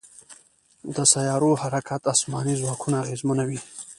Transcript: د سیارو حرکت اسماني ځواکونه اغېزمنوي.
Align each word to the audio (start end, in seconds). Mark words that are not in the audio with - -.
د 0.95 0.97
سیارو 1.13 1.51
حرکت 1.61 2.01
اسماني 2.13 2.53
ځواکونه 2.61 2.97
اغېزمنوي. 3.03 3.59